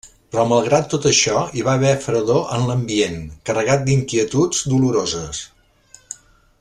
Però 0.35 0.43
malgrat 0.51 0.87
tot 0.93 1.03
això 1.09 1.41
hi 1.59 1.65
va 1.67 1.75
haver 1.79 1.91
fredor 2.05 2.49
en 2.55 2.65
l'ambient, 2.71 3.21
carregat 3.51 3.85
d'inquietuds 3.91 4.65
doloroses. 4.73 5.45